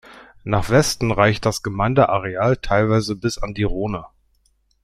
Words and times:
Nach 0.43 0.71
Westen 0.71 1.11
reicht 1.11 1.45
das 1.45 1.61
Gemeindeareal 1.61 2.57
teilweise 2.57 3.15
bis 3.15 3.37
an 3.37 3.53
die 3.53 3.61
Rhone. 3.61 4.07